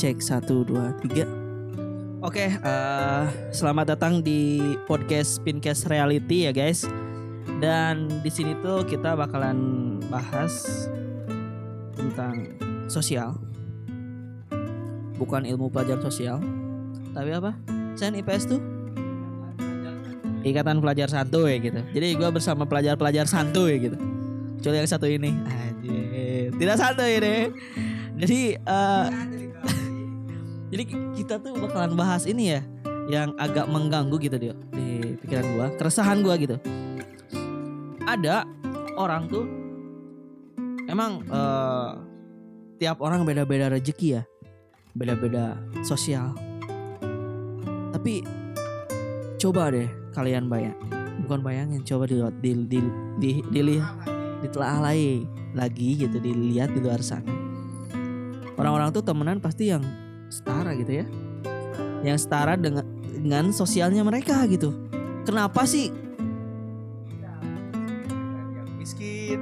Cek 0.00 0.16
satu 0.24 0.64
dua 0.64 0.96
tiga. 1.04 1.28
Oke, 2.24 2.48
eh, 2.48 3.24
selamat 3.52 3.92
datang 3.92 4.24
di 4.24 4.56
podcast 4.88 5.44
Pincast 5.44 5.92
Reality 5.92 6.48
ya 6.48 6.56
guys. 6.56 6.88
Dan 7.60 8.08
di 8.24 8.32
sini 8.32 8.56
tuh 8.64 8.80
kita 8.88 9.12
bakalan 9.12 10.00
bahas 10.08 10.88
tentang 11.92 12.48
sosial. 12.88 13.36
Bukan 15.20 15.44
ilmu 15.44 15.68
pelajaran 15.68 16.00
sosial, 16.00 16.40
tapi 17.12 17.36
apa? 17.36 17.52
Sen 17.92 18.16
IPS 18.16 18.56
tuh 18.56 18.60
Ikatan 20.48 20.80
Pelajar 20.80 21.12
Santuy 21.12 21.60
gitu. 21.60 21.84
Jadi 21.92 22.16
gua 22.16 22.32
bersama 22.32 22.64
pelajar-pelajar 22.64 23.28
santuy 23.28 23.76
gitu. 23.76 24.00
Kecuali 24.64 24.80
yang 24.80 24.88
satu 24.88 25.04
ini, 25.04 25.28
anjir, 25.44 26.56
tidak 26.56 26.76
santuy 26.80 27.20
ini. 27.20 27.52
Jadi 28.16 28.40
eh, 28.56 29.06
jadi 30.70 30.84
kita 31.18 31.42
tuh 31.42 31.58
bakalan 31.58 31.98
bahas 31.98 32.24
ini 32.30 32.54
ya 32.54 32.62
yang 33.10 33.34
agak 33.42 33.66
mengganggu 33.66 34.16
gitu 34.22 34.36
dia 34.38 34.54
di 34.70 35.18
pikiran 35.18 35.46
gua, 35.58 35.66
keresahan 35.74 36.22
gua 36.22 36.38
gitu. 36.38 36.56
Ada 38.06 38.46
orang 38.94 39.26
tuh 39.26 39.44
emang 40.86 41.26
eh, 41.26 41.90
tiap 42.78 43.02
orang 43.02 43.26
beda-beda 43.26 43.66
rezeki 43.66 44.08
ya. 44.18 44.22
Beda-beda 44.94 45.58
sosial. 45.82 46.34
Tapi 47.90 48.22
coba 49.42 49.74
deh 49.74 49.90
kalian 50.14 50.46
bayang 50.46 50.76
bukan 51.24 51.40
bayangin 51.40 51.80
coba 51.86 52.10
dilihat 52.10 52.36
di, 52.42 52.52
di, 52.66 52.78
di, 53.16 53.30
dilihat 53.48 53.96
ditelaah 54.44 54.92
lagi 54.92 55.24
lagi 55.56 55.96
gitu 55.96 56.20
dilihat 56.20 56.76
di 56.76 56.80
luar 56.84 57.00
sana 57.00 57.32
orang-orang 58.60 58.92
tuh 58.92 59.00
temenan 59.00 59.40
pasti 59.40 59.72
yang 59.72 59.80
setara 60.30 60.72
gitu 60.78 61.02
ya. 61.02 61.06
Yang 62.06 62.24
setara 62.24 62.54
dengan 62.56 62.86
dengan 63.20 63.52
sosialnya 63.52 64.00
mereka 64.06 64.46
gitu. 64.48 64.72
Kenapa 65.28 65.68
sih? 65.68 65.92
Yang 68.56 68.70
miskin, 68.80 69.40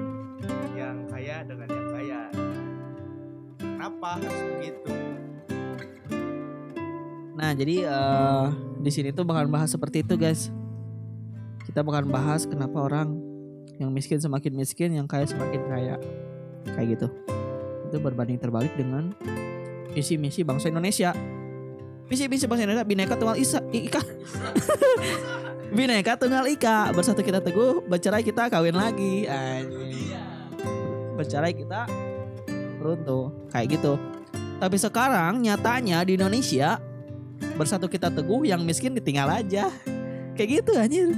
yang 0.74 1.06
kaya 1.06 1.46
dengan 1.46 1.68
yang 1.70 1.88
kaya. 1.94 2.20
Kenapa 3.60 4.08
harus 4.18 4.40
begitu? 4.56 4.92
nah 7.38 7.54
jadi 7.54 7.86
eh, 7.86 8.46
di 8.82 8.90
sini 8.90 9.14
tuh 9.14 9.22
bakalan 9.22 9.46
bahas 9.46 9.70
seperti 9.70 10.02
itu 10.02 10.18
guys. 10.18 10.50
Kita 11.62 11.86
bakalan 11.86 12.10
bahas 12.10 12.48
kenapa 12.48 12.82
orang 12.82 13.14
yang 13.78 13.94
miskin 13.94 14.18
semakin 14.18 14.58
miskin 14.58 14.90
yang 14.98 15.06
kaya 15.06 15.28
semakin 15.28 15.62
kaya. 15.70 15.94
Kayak 16.74 16.98
gitu. 16.98 17.06
Itu 17.86 18.02
berbanding 18.02 18.42
terbalik 18.42 18.74
dengan 18.74 19.14
visi 19.98 20.14
misi 20.14 20.46
bangsa 20.46 20.70
Indonesia. 20.70 21.10
Visi 22.06 22.30
misi 22.30 22.46
bangsa 22.46 22.62
Indonesia. 22.62 22.86
Bineka 22.86 23.18
tunggal 23.18 23.34
isa 23.34 23.58
ika. 23.74 23.98
Bineka 25.76 26.14
tunggal 26.14 26.46
ika. 26.46 26.94
Bersatu 26.94 27.26
kita 27.26 27.42
teguh 27.42 27.82
bercerai 27.90 28.22
kita 28.22 28.46
kawin 28.46 28.78
lagi. 28.78 29.26
Bercerai 31.18 31.50
kita 31.50 31.90
runtuh. 32.78 33.34
Kayak 33.50 33.66
gitu. 33.74 33.98
Tapi 34.62 34.76
sekarang 34.78 35.42
nyatanya 35.42 36.06
di 36.06 36.14
Indonesia 36.14 36.78
bersatu 37.58 37.90
kita 37.90 38.14
teguh 38.14 38.46
yang 38.46 38.62
miskin 38.62 38.94
ditinggal 38.94 39.26
aja. 39.26 39.66
Kayak 40.38 40.62
gitu 40.62 40.72
anjir 40.78 41.10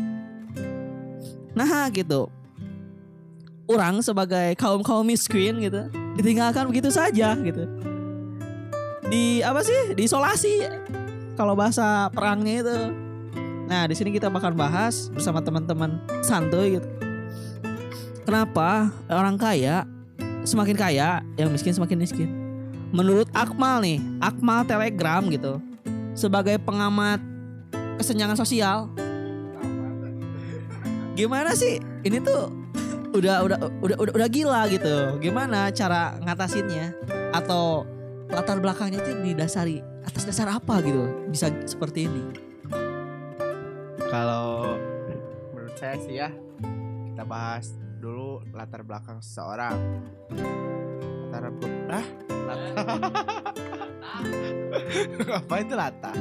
nah 1.51 1.91
gitu. 1.91 2.31
Orang 3.67 4.07
sebagai 4.07 4.55
kaum 4.55 4.87
kaum 4.87 5.03
miskin 5.03 5.59
gitu 5.61 5.91
ditinggalkan 6.15 6.67
begitu 6.71 6.95
saja 6.95 7.35
gitu 7.39 7.90
di 9.11 9.43
apa 9.43 9.61
sih? 9.67 9.93
Diisolasi 9.99 10.65
kalau 11.35 11.59
bahasa 11.59 12.09
perangnya 12.15 12.63
itu. 12.63 12.77
Nah 13.67 13.85
di 13.91 13.95
sini 13.99 14.15
kita 14.15 14.31
bakal 14.31 14.55
bahas 14.55 15.11
bersama 15.11 15.43
teman-teman 15.43 15.99
santuy 16.23 16.79
gitu. 16.79 16.89
Kenapa 18.23 18.95
orang 19.11 19.35
kaya 19.35 19.83
semakin 20.47 20.79
kaya 20.79 21.21
yang 21.35 21.51
miskin 21.51 21.75
semakin 21.75 21.99
miskin? 21.99 22.31
Menurut 22.95 23.27
Akmal 23.35 23.83
nih 23.83 23.99
Akmal 24.23 24.63
Telegram 24.63 25.23
gitu 25.27 25.59
sebagai 26.15 26.59
pengamat 26.63 27.19
kesenjangan 27.99 28.39
sosial. 28.39 28.87
Gimana 31.19 31.53
sih? 31.59 31.83
Ini 32.07 32.23
tuh 32.23 32.49
udah 33.11 33.43
udah 33.43 33.59
udah 33.83 33.97
udah, 34.07 34.15
udah 34.15 34.29
gila 34.31 34.63
gitu. 34.71 35.19
Gimana 35.19 35.75
cara 35.75 36.15
ngatasinnya? 36.23 36.95
Atau 37.35 37.87
latar 38.31 38.63
belakangnya 38.63 39.03
itu 39.03 39.13
didasari 39.27 39.83
atas 40.07 40.23
dasar 40.25 40.49
apa 40.55 40.79
gitu 40.83 41.29
bisa 41.29 41.51
seperti 41.67 42.07
ini 42.07 42.51
Kalau 44.11 44.75
menurut 45.55 45.71
saya 45.79 45.95
sih 46.03 46.19
ya, 46.19 46.35
kita 47.15 47.23
bahas 47.23 47.71
dulu 48.03 48.43
latar 48.51 48.83
belakang 48.83 49.23
seseorang. 49.23 49.79
Latar 51.31 51.55
belakang, 51.55 52.07
apa 55.39 55.55
itu 55.63 55.75
latar? 55.79 56.17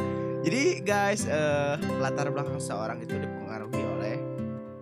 Jadi 0.45 0.85
guys, 0.85 1.25
eh, 1.25 1.81
latar 1.97 2.29
belakang 2.29 2.61
seseorang 2.61 3.01
itu 3.01 3.17
dipengaruhi 3.17 3.81
oleh 3.97 4.21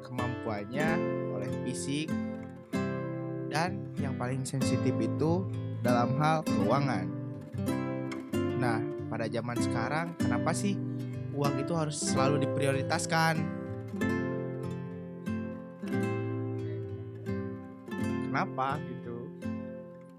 kemampuannya, 0.04 0.90
oleh 1.32 1.48
fisik, 1.64 2.12
dan 3.48 3.80
yang 4.04 4.20
paling 4.20 4.44
sensitif 4.44 4.92
itu 5.00 5.48
dalam 5.80 6.12
hal 6.20 6.44
keuangan. 6.44 7.17
Nah, 8.58 8.82
pada 9.08 9.26
zaman 9.30 9.58
sekarang, 9.62 10.08
kenapa 10.18 10.52
sih 10.52 10.74
uang 11.38 11.62
itu 11.62 11.74
harus 11.78 11.98
selalu 12.02 12.50
diprioritaskan. 12.50 13.36
Kenapa 18.28 18.82
gitu? 18.82 19.18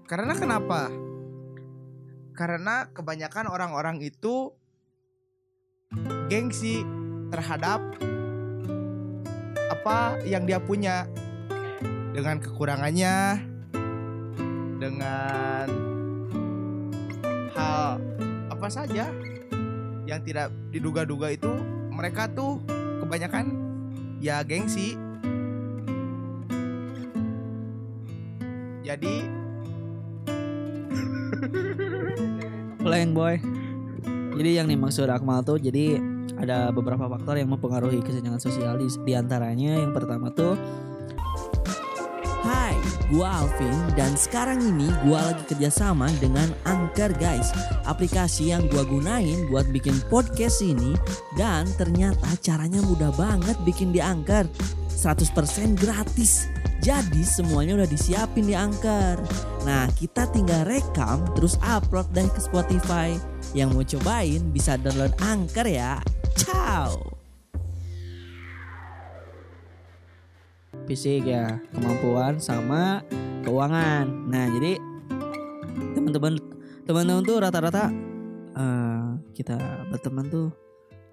Karena 0.07 0.33
kenapa? 0.35 0.91
Karena 2.35 2.87
kebanyakan 2.95 3.51
orang-orang 3.51 3.99
itu 3.99 4.55
gengsi 6.31 6.83
terhadap 7.29 7.83
apa 9.69 10.19
yang 10.23 10.47
dia 10.47 10.59
punya 10.63 11.05
dengan 12.15 12.39
kekurangannya 12.39 13.43
dengan 14.79 15.88
hal 17.59 17.99
apa 18.47 18.67
saja 18.71 19.11
yang 20.07 20.23
tidak 20.23 20.47
diduga-duga 20.71 21.35
itu 21.35 21.51
mereka 21.91 22.31
tuh 22.31 22.63
kebanyakan 23.03 23.51
ya 24.23 24.39
gengsi. 24.47 24.95
Jadi 28.87 29.27
Playing 32.79 33.13
boy 33.13 33.37
jadi 34.39 34.63
yang 34.63 34.71
dimaksud 34.71 35.11
Akmal 35.11 35.43
tuh 35.43 35.59
jadi 35.59 35.99
ada 36.39 36.71
beberapa 36.71 37.11
faktor 37.11 37.35
yang 37.35 37.51
mempengaruhi 37.51 37.99
kesenjangan 37.99 38.39
sosial 38.39 38.79
di, 38.79 38.87
di 38.87 39.11
antaranya 39.11 39.75
yang 39.75 39.91
pertama 39.91 40.31
tuh 40.31 40.55
Hai, 42.49 42.73
gua 43.13 43.45
Alvin 43.45 43.77
dan 43.93 44.17
sekarang 44.17 44.57
ini 44.57 44.89
gua 45.05 45.21
lagi 45.29 45.53
kerjasama 45.53 46.09
dengan 46.17 46.49
Anchor 46.65 47.13
guys. 47.21 47.53
Aplikasi 47.85 48.49
yang 48.49 48.65
gua 48.73 48.81
gunain 48.89 49.45
buat 49.53 49.69
bikin 49.69 49.93
podcast 50.09 50.65
ini 50.65 50.97
Dan 51.37 51.69
ternyata 51.77 52.25
caranya 52.41 52.81
mudah 52.81 53.13
banget 53.13 53.53
bikin 53.69 53.93
di 53.93 54.01
Anchor. 54.01 54.49
100% 54.89 55.77
gratis. 55.77 56.49
Jadi 56.81 57.21
semuanya 57.21 57.85
udah 57.85 57.89
disiapin 57.93 58.49
di 58.49 58.57
Anchor. 58.57 59.21
Nah 59.69 59.85
kita 59.93 60.25
tinggal 60.33 60.65
rekam 60.65 61.29
terus 61.37 61.53
upload 61.61 62.09
deh 62.17 62.25
ke 62.33 62.41
Spotify. 62.41 63.13
Yang 63.53 63.69
mau 63.77 63.85
cobain 63.85 64.41
bisa 64.49 64.73
download 64.81 65.13
Anchor 65.21 65.69
ya. 65.69 66.01
Ciao 66.33 67.18
fisik 70.89 71.29
ya 71.29 71.61
kemampuan 71.69 72.41
sama 72.41 73.05
keuangan. 73.45 74.09
Nah 74.25 74.49
jadi 74.57 74.81
teman-teman 75.93 76.41
teman-teman 76.89 77.21
tuh 77.21 77.37
rata-rata 77.37 77.93
eh, 78.57 79.07
kita 79.37 79.55
berteman 79.93 80.25
tuh 80.33 80.49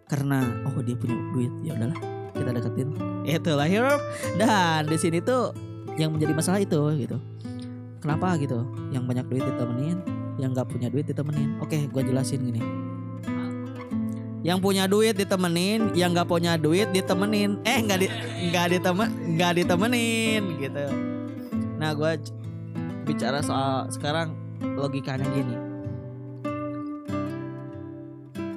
karena 0.08 0.64
oh 0.64 0.80
dia 0.80 0.96
punya 0.96 1.12
duit 1.36 1.52
ya 1.60 1.76
udahlah 1.76 1.98
kita 2.32 2.50
deketin. 2.56 2.88
Itulah 3.28 3.68
hero 3.68 4.00
dan 4.40 4.88
di 4.88 4.96
sini 4.96 5.20
tuh 5.20 5.52
yang 6.00 6.16
menjadi 6.16 6.32
masalah 6.32 6.64
itu 6.64 6.80
gitu. 6.96 7.20
Kenapa 8.00 8.40
gitu? 8.40 8.64
Yang 8.96 9.04
banyak 9.04 9.26
duit 9.28 9.44
ditemenin 9.44 9.98
yang 10.40 10.56
nggak 10.56 10.72
punya 10.72 10.88
duit 10.88 11.04
ditemenin. 11.04 11.60
Oke 11.60 11.84
gua 11.92 12.00
jelasin 12.00 12.40
gini 12.40 12.85
yang 14.46 14.62
punya 14.62 14.86
duit 14.86 15.18
ditemenin, 15.18 15.90
yang 15.98 16.14
nggak 16.14 16.30
punya 16.30 16.54
duit 16.54 16.94
ditemenin. 16.94 17.58
Eh 17.66 17.82
nggak 17.82 17.98
di 17.98 18.06
nggak 18.54 18.78
ditemen 18.78 19.08
nggak 19.34 19.52
ditemenin 19.58 20.42
gitu. 20.62 20.86
Nah 21.82 21.90
gue 21.98 22.14
bicara 23.02 23.42
soal 23.42 23.90
sekarang 23.90 24.38
logikanya 24.78 25.26
gini. 25.34 25.56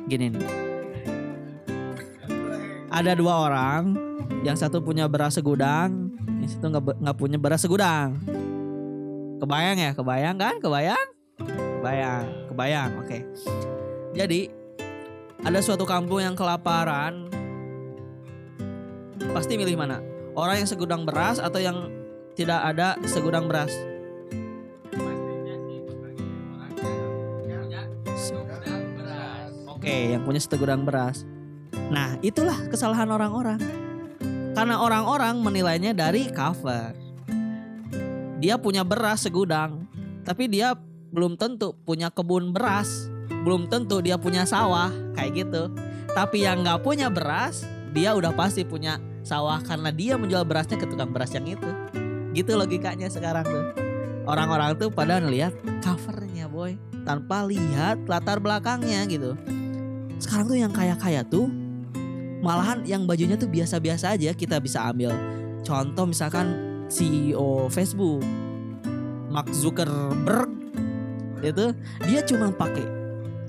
gini 0.09 0.25
nih. 0.33 0.53
Ada 2.89 3.13
dua 3.13 3.45
orang, 3.45 3.93
yang 4.41 4.57
satu 4.57 4.81
punya 4.81 5.05
beras 5.05 5.37
segudang, 5.37 6.09
yang 6.41 6.49
satu 6.49 6.73
nggak 6.73 7.17
punya 7.17 7.37
beras 7.37 7.61
segudang. 7.61 8.17
Kebayang 9.37 9.77
ya, 9.77 9.91
kebayang 9.93 10.35
kan? 10.41 10.57
Kebayang? 10.57 11.07
Kebayang, 11.77 12.25
kebayang. 12.49 12.89
Oke. 13.05 13.21
Jadi 14.17 14.49
ada 15.43 15.59
suatu 15.63 15.87
kampung 15.87 16.19
yang 16.19 16.35
kelaparan. 16.35 17.31
Pasti 19.31 19.55
milih 19.55 19.79
mana? 19.79 20.03
Orang 20.35 20.63
yang 20.63 20.69
segudang 20.69 21.03
beras 21.07 21.39
atau 21.39 21.59
yang 21.59 21.87
tidak 22.35 22.59
ada 22.59 22.95
segudang 23.07 23.47
beras? 23.47 23.71
Oke, 29.79 30.11
yang 30.11 30.27
punya 30.27 30.41
segudang 30.43 30.83
beras. 30.83 31.23
Nah, 31.89 32.19
itulah 32.19 32.55
kesalahan 32.67 33.07
orang-orang. 33.09 33.59
Karena 34.51 34.75
orang-orang 34.83 35.39
menilainya 35.39 35.95
dari 35.95 36.27
cover. 36.35 36.91
Dia 38.39 38.59
punya 38.59 38.83
beras 38.83 39.23
segudang, 39.23 39.87
tapi 40.23 40.51
dia 40.51 40.75
belum 41.11 41.35
tentu 41.35 41.75
punya 41.83 42.11
kebun 42.11 42.51
beras, 42.51 43.07
belum 43.43 43.67
tentu 43.67 43.99
dia 43.99 44.15
punya 44.15 44.47
sawah 44.47 45.08
kayak 45.19 45.45
gitu. 45.45 45.67
Tapi 46.15 46.47
yang 46.47 46.63
nggak 46.63 46.79
punya 46.79 47.11
beras, 47.11 47.67
dia 47.91 48.15
udah 48.15 48.31
pasti 48.31 48.63
punya 48.63 48.97
sawah 49.21 49.59
karena 49.59 49.91
dia 49.91 50.15
menjual 50.15 50.47
berasnya 50.47 50.79
ke 50.79 50.87
tukang 50.87 51.11
beras 51.11 51.35
yang 51.35 51.45
itu. 51.45 51.69
Gitu 52.31 52.55
logikanya 52.55 53.11
sekarang 53.11 53.43
tuh. 53.43 53.65
Orang-orang 54.23 54.79
tuh 54.79 54.87
pada 54.93 55.19
ngelihat 55.19 55.51
covernya 55.83 56.47
boy, 56.47 56.79
tanpa 57.03 57.43
lihat 57.43 58.07
latar 58.07 58.39
belakangnya 58.39 59.03
gitu. 59.09 59.35
Sekarang 60.21 60.47
tuh 60.47 60.59
yang 60.59 60.71
kaya-kaya 60.71 61.25
tuh 61.25 61.49
malahan 62.39 62.83
yang 62.87 63.03
bajunya 63.03 63.35
tuh 63.35 63.51
biasa-biasa 63.51 64.15
aja 64.15 64.31
kita 64.31 64.63
bisa 64.63 64.87
ambil 64.87 65.11
contoh 65.63 66.07
misalkan 66.07 66.55
CEO 66.87 67.67
Facebook 67.67 68.23
Mark 69.27 69.51
Zuckerberg 69.51 70.47
itu 71.43 71.75
dia 72.07 72.23
cuma 72.23 72.51
pakai 72.51 72.98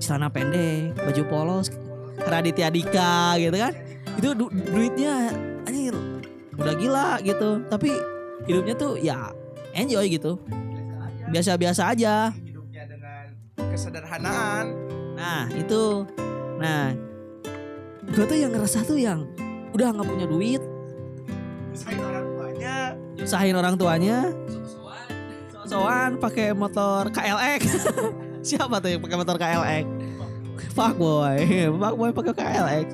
celana 0.01 0.27
pendek 0.27 0.97
baju 0.97 1.23
polos 1.29 1.69
Raditya 2.17 2.67
Dika 2.69 3.37
gitu 3.37 3.55
kan. 3.55 3.73
Itu 4.17 4.33
du- 4.33 4.51
duitnya 4.51 5.29
anjir 5.63 5.93
udah 6.53 6.75
gila 6.75 7.09
gitu. 7.21 7.63
Tapi 7.65 7.89
hidupnya 8.45 8.75
tuh 8.75 8.97
ya 8.97 9.29
enjoy 9.71 10.05
gitu. 10.09 10.37
Biasa-biasa 11.31 11.95
aja. 11.95 12.29
Hidupnya 12.35 12.83
dengan 12.85 13.25
kesederhanaan. 13.71 14.65
Nah 15.15 15.45
itu. 15.53 16.05
Nah 16.59 16.93
gue 18.03 18.25
tuh 18.27 18.37
yang 18.37 18.51
ngerasa 18.51 18.83
tuh 18.83 18.99
yang 18.99 19.25
udah 19.71 19.95
nggak 19.95 20.05
punya 20.05 20.27
duit. 20.27 20.61
Misalnya 21.71 22.03
orang 22.05 22.25
tuanya. 22.27 22.75
Usahain 23.17 23.55
orang 23.55 23.75
tuanya. 23.79 24.17
Soan 25.65 26.19
pakai 26.19 26.51
motor 26.51 27.07
KLX 27.09 27.63
siapa 28.41 28.81
tuh 28.81 28.89
yang 28.93 29.01
pakai 29.01 29.17
motor 29.17 29.37
KLX 29.37 29.85
fuck 30.69 30.95
boy. 30.95 31.39
Fuck 31.81 31.95
boy 31.97 32.09
pakai 32.13 32.33
KLX 32.37 32.87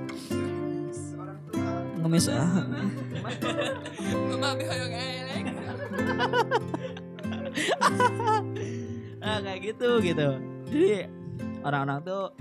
ngemis 1.97 2.29
ah. 2.31 2.63
nah 9.19 9.37
kayak 9.43 9.59
gitu 9.59 9.89
gitu. 9.99 10.29
Jadi 10.71 11.09
orang-orang 11.67 11.99
tuh 12.05 12.31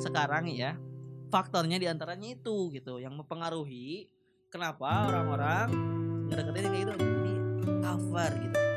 sekarang 0.00 0.50
ya 0.50 0.74
faktornya 1.30 1.78
di 1.78 1.86
antaranya 1.86 2.34
itu 2.34 2.72
gitu. 2.74 2.98
Yang 2.98 3.22
mempengaruhi 3.22 4.10
kenapa 4.50 5.06
orang-orang 5.06 5.70
ngedeketin 6.26 6.66
kayak 6.66 6.82
gitu. 6.82 6.94
Di 6.98 7.34
cover 7.84 8.32
gitu 8.42 8.69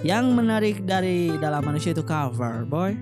yang 0.00 0.32
menarik 0.32 0.88
dari 0.88 1.36
dalam 1.36 1.60
manusia 1.60 1.92
itu 1.92 2.00
cover 2.00 2.64
boy. 2.64 2.96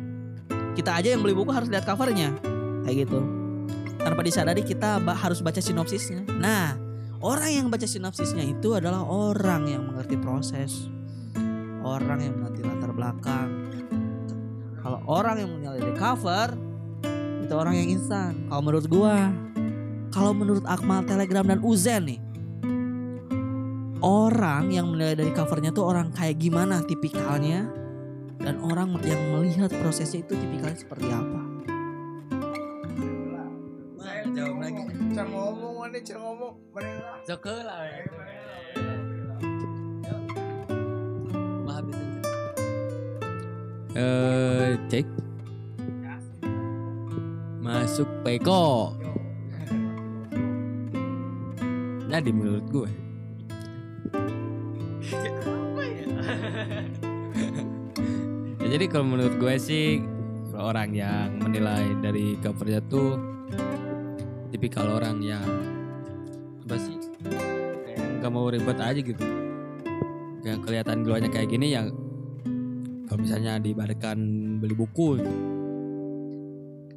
Kita 0.75 0.99
aja 0.99 1.15
yang 1.15 1.23
beli 1.23 1.35
buku 1.35 1.51
harus 1.51 1.71
lihat 1.71 1.87
covernya. 1.87 2.35
Kayak 2.87 3.07
gitu. 3.07 3.21
Tanpa 3.99 4.23
disadari 4.23 4.63
kita 4.63 5.03
harus 5.03 5.39
baca 5.43 5.59
sinopsisnya. 5.63 6.27
Nah 6.39 6.75
orang 7.23 7.51
yang 7.51 7.67
baca 7.71 7.87
sinopsisnya 7.87 8.47
itu 8.47 8.75
adalah 8.75 9.03
orang 9.07 9.71
yang 9.71 9.83
mengerti 9.87 10.19
proses. 10.19 10.91
Orang 11.83 12.19
yang 12.23 12.35
mengerti 12.39 12.67
latar 12.67 12.91
belakang. 12.91 13.49
Kalau 14.83 14.99
orang 15.07 15.37
yang 15.43 15.51
menilai 15.55 15.79
dari 15.83 15.95
cover 15.95 16.49
itu 17.47 17.55
orang 17.55 17.75
yang 17.79 17.89
instan. 17.95 18.47
Kalau 18.51 18.63
menurut 18.63 18.87
gua 18.91 19.31
kalau 20.09 20.33
menurut 20.35 20.65
Akmal 20.67 21.05
Telegram 21.07 21.47
dan 21.47 21.61
Uzen 21.63 22.11
nih 22.11 22.19
orang 24.03 24.71
yang 24.71 24.91
menilai 24.91 25.19
dari 25.19 25.33
covernya 25.35 25.75
tuh 25.75 25.87
orang 25.87 26.15
kayak 26.15 26.39
gimana 26.39 26.83
tipikalnya 26.87 27.67
dan 28.39 28.63
orang 28.63 28.95
yang 29.03 29.19
melihat 29.35 29.71
prosesnya 29.83 30.23
itu 30.23 30.39
tipikalnya 30.39 30.79
seperti 30.79 31.09
apa 31.11 31.59
jawab 34.39 34.57
lagi. 34.63 34.83
ngomong 35.19 35.75
mana 35.83 35.99
ngomong 35.99 36.55
mana 36.71 36.93
lah 37.03 37.19
Joko 37.27 37.51
lah. 37.51 37.81
Maaf 41.67 41.85
itu. 41.91 42.05
Eh, 43.99 44.71
cek. 44.89 45.07
Masuk 47.59 48.09
Peko. 48.23 48.95
Jadi 52.09 52.31
menurut 52.33 52.65
gue. 52.73 53.08
ya, 58.61 58.67
jadi 58.69 58.85
kalau 58.93 59.17
menurut 59.17 59.41
gue 59.41 59.57
sih 59.57 60.05
orang 60.59 60.91
yang 60.91 61.39
menilai 61.39 61.95
dari 62.03 62.35
covernya 62.43 62.83
tuh 62.91 63.15
tipikal 64.51 64.99
orang 64.99 65.23
yang 65.23 65.47
apa 66.67 66.77
sih 66.77 66.99
kayak 67.87 68.21
nggak 68.21 68.33
mau 68.33 68.51
ribet 68.51 68.77
aja 68.77 69.01
gitu 69.01 69.25
kayak 70.43 70.59
kelihatan 70.67 71.07
luarnya 71.07 71.31
kayak 71.31 71.49
gini 71.49 71.73
ya 71.73 71.87
kalau 73.09 73.25
misalnya 73.25 73.57
diibaratkan 73.57 74.19
beli 74.61 74.77
buku 74.77 75.23
gitu. 75.23 75.33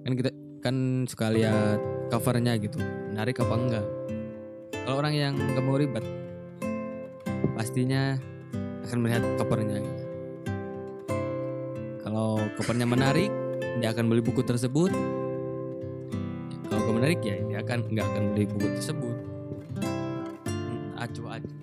kan 0.01 0.11
kita 0.17 0.29
kan 0.61 0.75
suka 1.07 1.31
lihat 1.31 1.79
covernya 2.11 2.59
gitu 2.59 2.81
menarik 3.13 3.39
apa 3.39 3.55
enggak 3.55 3.85
kalau 4.83 4.95
orang 4.99 5.13
yang 5.13 5.33
nggak 5.37 5.63
mau 5.63 5.77
ribet 5.77 6.03
pastinya 7.55 8.17
akan 8.87 8.97
melihat 9.01 9.23
covernya 9.39 9.79
kalau 12.11 12.43
covernya 12.59 12.83
menarik 12.83 13.31
dia 13.79 13.95
akan 13.95 14.11
beli 14.11 14.19
buku 14.19 14.43
tersebut. 14.43 14.91
Kalau 16.67 16.79
gak 16.83 16.95
menarik 16.99 17.19
ya 17.23 17.39
dia 17.39 17.59
akan 17.63 17.87
nggak 17.87 18.03
akan 18.03 18.23
beli 18.35 18.45
buku 18.51 18.67
tersebut. 18.75 19.15
Hmm, 19.79 20.99
acuh 20.99 21.27
acuh 21.31 21.59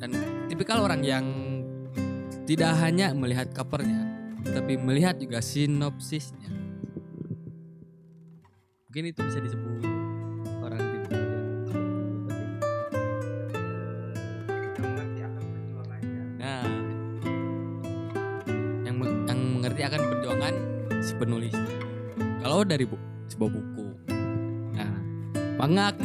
dan 0.00 0.16
tipikal 0.48 0.80
orang 0.80 1.04
yang 1.04 1.26
tidak 2.48 2.72
hanya 2.80 3.12
melihat 3.12 3.52
covernya 3.52 4.06
tapi 4.46 4.78
melihat 4.78 5.18
juga 5.18 5.42
sinopsisnya. 5.42 6.48
Mungkin 8.86 9.04
itu 9.10 9.20
bisa 9.22 9.38
disebut 9.42 9.82
si 21.20 21.28
penulisnya 21.28 21.68
kalau 22.40 22.64
dari 22.64 22.88
bu 22.88 22.96
sebuah 23.28 23.50
buku. 23.52 23.86
Nah 24.72 24.96
pangak 25.60 26.00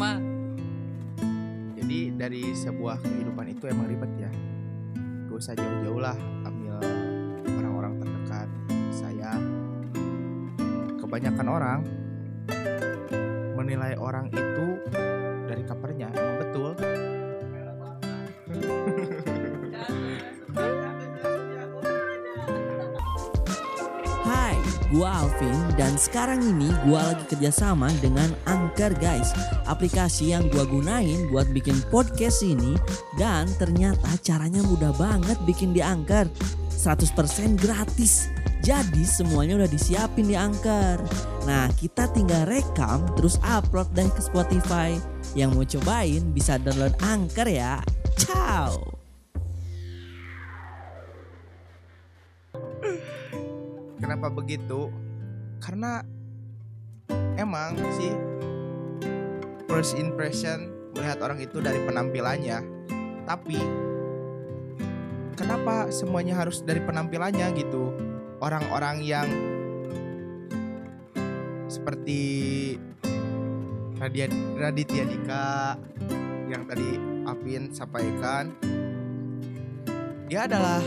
jadi 1.79 1.99
dari 2.19 2.51
sebuah 2.51 2.99
kehidupan 2.99 3.55
itu 3.55 3.63
emang 3.71 3.87
ribet 3.87 4.11
ya. 4.19 4.27
Gak 5.31 5.39
usah 5.39 5.55
jauh-jauh 5.55 6.03
lah 6.03 6.19
ambil 6.43 6.83
orang-orang 7.47 7.93
terdekat 8.03 8.47
saya. 8.91 9.39
Kebanyakan 10.99 11.47
orang 11.47 11.79
menilai 13.55 13.95
orang 13.95 14.27
itu 14.35 14.65
dari 15.47 15.63
covernya 15.63 16.11
emang 16.11 16.44
gua 24.93 25.25
Alvin 25.25 25.55
dan 25.75 25.97
sekarang 25.97 26.43
ini 26.43 26.69
gua 26.85 27.13
lagi 27.13 27.25
kerjasama 27.31 27.89
dengan 27.99 28.31
Anchor 28.49 28.93
guys 28.97 29.33
Aplikasi 29.65 30.31
yang 30.33 30.47
gua 30.53 30.65
gunain 30.67 31.29
buat 31.29 31.49
bikin 31.51 31.77
podcast 31.93 32.45
ini 32.45 32.77
Dan 33.17 33.49
ternyata 33.57 34.13
caranya 34.21 34.61
mudah 34.65 34.93
banget 34.95 35.37
bikin 35.43 35.73
di 35.73 35.81
Anchor 35.81 36.29
100% 36.75 37.57
gratis 37.57 38.29
Jadi 38.65 39.05
semuanya 39.05 39.61
udah 39.61 39.69
disiapin 39.69 40.25
di 40.25 40.33
Anchor. 40.33 40.97
Nah 41.45 41.69
kita 41.77 42.09
tinggal 42.09 42.49
rekam 42.49 43.05
terus 43.13 43.37
upload 43.45 43.93
deh 43.93 44.09
ke 44.09 44.21
Spotify. 44.25 44.97
Yang 45.37 45.49
mau 45.53 45.65
cobain 45.69 46.23
bisa 46.33 46.57
download 46.57 46.97
Anchor 47.05 47.45
ya. 47.45 47.77
Ciao. 48.17 48.94
Kenapa 54.05 54.29
begitu? 54.29 54.93
Karena 55.57 56.05
emang 57.41 57.73
sih 57.97 58.13
first 59.65 59.97
impression 59.97 60.69
melihat 60.93 61.25
orang 61.25 61.41
itu 61.41 61.57
dari 61.57 61.81
penampilannya. 61.81 62.61
Tapi 63.25 63.57
kenapa 65.33 65.89
semuanya 65.89 66.37
harus 66.37 66.61
dari 66.61 66.85
penampilannya 66.85 67.49
gitu? 67.57 67.97
Orang-orang 68.45 69.01
yang 69.01 69.25
seperti 71.65 72.21
Radia, 73.97 74.29
Raditya 74.53 75.01
Dika 75.09 75.81
yang 76.45 76.61
tadi 76.69 77.01
Apin 77.25 77.73
sampaikan 77.73 78.53
dia 80.29 80.45
adalah 80.45 80.85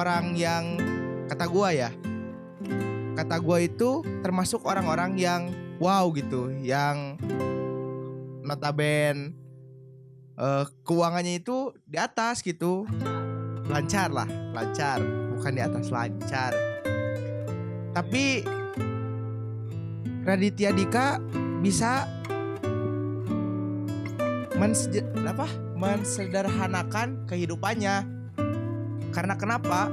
orang 0.00 0.32
yang 0.40 0.80
kata 1.28 1.44
gua 1.44 1.76
ya 1.76 1.92
kata 3.16 3.36
gua 3.40 3.60
itu 3.60 4.04
termasuk 4.24 4.64
orang-orang 4.64 5.16
yang 5.16 5.52
wow 5.80 6.08
gitu 6.12 6.52
yang 6.60 7.16
notaben 8.44 9.36
eh, 10.36 10.64
keuangannya 10.84 11.40
itu 11.40 11.72
di 11.84 11.96
atas 12.00 12.40
gitu. 12.40 12.88
Lancar 13.70 14.10
lah 14.10 14.26
lancar. 14.52 14.98
Bukan 15.36 15.52
di 15.56 15.62
atas 15.62 15.88
lancar. 15.88 16.52
Tapi 17.96 18.44
Raditya 20.20 20.70
Dika 20.76 21.16
bisa 21.64 22.04
apa? 25.24 25.48
Mensederhanakan 25.80 27.24
kehidupannya. 27.24 28.04
Karena 29.10 29.34
kenapa 29.40 29.88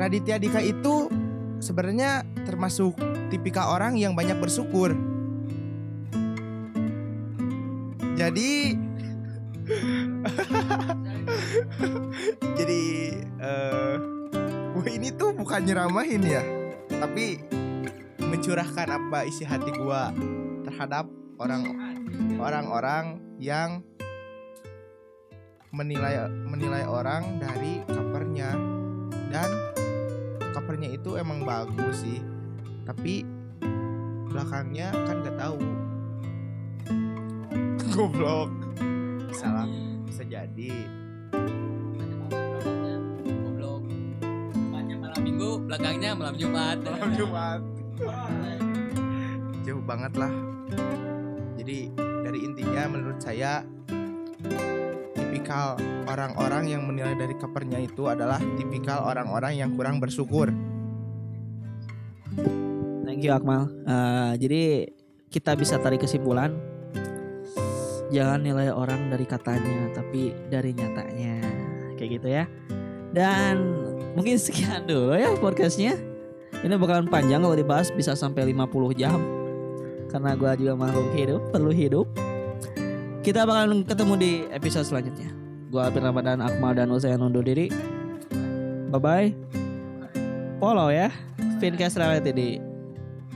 Raditya 0.00 0.40
Dika 0.40 0.64
itu 0.64 1.12
sebenarnya 1.60 2.24
termasuk 2.48 2.96
tipikal 3.28 3.76
orang 3.76 4.00
yang 4.00 4.16
banyak 4.16 4.40
bersyukur. 4.40 4.96
Jadi 8.16 8.80
jadi 12.58 12.82
eh 13.20 13.94
gue 14.72 14.88
ini 14.88 15.12
tuh 15.12 15.36
bukan 15.36 15.68
nyeramahin 15.68 16.24
ya, 16.24 16.40
tapi 16.88 17.44
mencurahkan 18.24 18.88
apa 18.88 19.28
isi 19.28 19.44
hati 19.44 19.68
gue 19.68 20.02
terhadap 20.64 21.12
orang 21.36 21.76
orang-orang 22.40 23.20
yang 23.36 23.84
menilai 25.76 26.24
menilai 26.48 26.88
orang 26.88 27.36
dari 27.36 27.84
covernya 27.84 28.80
dan 29.30 29.59
covernya 30.60 30.92
itu 30.92 31.16
emang 31.16 31.40
bagus 31.48 32.04
sih. 32.04 32.20
Tapi 32.84 33.24
belakangnya 34.28 34.92
kan 34.92 35.24
nggak 35.24 35.36
tahu. 35.40 35.56
Goblok. 37.96 38.52
Salah 39.32 39.64
bisa 40.04 40.20
jadi. 40.28 40.84
Goblok. 43.24 43.82
Malam 45.00 45.22
minggu, 45.24 45.50
belakangnya 45.64 46.12
malam 46.12 46.36
Jumat. 46.36 46.76
malam 46.84 47.12
Jumat. 47.16 47.60
Jauh 49.64 49.84
banget 49.88 50.12
lah. 50.20 50.32
Jadi 51.56 51.88
dari 51.96 52.38
intinya 52.44 52.84
menurut 52.84 53.16
saya 53.16 53.64
tipikal 55.50 55.74
orang-orang 56.06 56.64
yang 56.70 56.86
menilai 56.86 57.18
dari 57.18 57.34
covernya 57.34 57.82
itu 57.82 58.06
adalah 58.06 58.38
tipikal 58.54 59.02
orang-orang 59.02 59.58
yang 59.58 59.74
kurang 59.74 59.98
bersyukur 59.98 60.46
Thank 63.02 63.26
you 63.26 63.34
Akmal. 63.34 63.66
Eh, 63.66 64.32
jadi 64.46 64.62
kita 65.26 65.58
bisa 65.58 65.82
tarik 65.82 66.06
kesimpulan 66.06 66.54
jangan 68.14 68.46
nilai 68.46 68.70
orang 68.70 69.10
dari 69.10 69.26
katanya 69.26 69.90
tapi 69.90 70.30
dari 70.46 70.70
nyatanya 70.70 71.42
kayak 71.98 72.10
gitu 72.22 72.28
ya. 72.30 72.46
Dan 73.10 73.74
mungkin 74.14 74.38
sekian 74.38 74.86
dulu 74.86 75.18
ya 75.18 75.34
podcastnya. 75.34 75.98
Ini 76.62 76.78
bakalan 76.78 77.10
panjang 77.10 77.42
kalau 77.42 77.58
dibahas 77.58 77.90
bisa 77.90 78.14
sampai 78.14 78.54
50 78.54 78.94
jam. 78.94 79.18
Karena 80.14 80.38
gua 80.38 80.54
juga 80.54 80.78
makhluk 80.78 81.10
hidup, 81.10 81.42
perlu 81.50 81.74
hidup. 81.74 82.06
Kita 83.26 83.42
bakalan 83.42 83.82
ketemu 83.82 84.14
di 84.14 84.32
episode 84.54 84.86
selanjutnya. 84.86 85.39
Gua 85.70 85.86
Alvin 85.86 86.02
Ramadan, 86.02 86.42
Akmal 86.42 86.74
dan 86.74 86.90
Uzayan 86.90 87.22
undur 87.22 87.46
diri. 87.46 87.70
Bye 88.90 88.98
bye. 88.98 89.28
Follow 90.58 90.90
ya 90.90 91.08
Fincast 91.62 91.96
Reality 91.96 92.30
di 92.34 92.48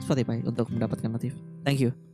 Spotify 0.02 0.42
untuk 0.42 0.68
mendapatkan 0.68 1.08
notif. 1.08 1.32
Thank 1.62 1.80
you. 1.80 2.13